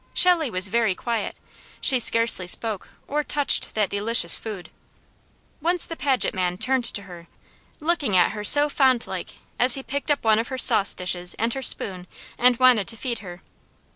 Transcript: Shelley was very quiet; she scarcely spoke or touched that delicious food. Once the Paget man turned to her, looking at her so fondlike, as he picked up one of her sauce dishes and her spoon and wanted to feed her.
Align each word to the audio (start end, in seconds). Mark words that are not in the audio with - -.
Shelley 0.15 0.49
was 0.49 0.69
very 0.69 0.95
quiet; 0.95 1.35
she 1.79 1.99
scarcely 1.99 2.47
spoke 2.47 2.89
or 3.07 3.23
touched 3.23 3.75
that 3.75 3.91
delicious 3.91 4.35
food. 4.39 4.71
Once 5.61 5.85
the 5.85 5.95
Paget 5.95 6.33
man 6.33 6.57
turned 6.57 6.85
to 6.85 7.03
her, 7.03 7.27
looking 7.79 8.17
at 8.17 8.31
her 8.31 8.43
so 8.43 8.67
fondlike, 8.67 9.35
as 9.59 9.75
he 9.75 9.83
picked 9.83 10.09
up 10.09 10.23
one 10.23 10.39
of 10.39 10.47
her 10.47 10.57
sauce 10.57 10.95
dishes 10.95 11.35
and 11.37 11.53
her 11.53 11.61
spoon 11.61 12.07
and 12.39 12.57
wanted 12.57 12.87
to 12.87 12.97
feed 12.97 13.19
her. 13.19 13.43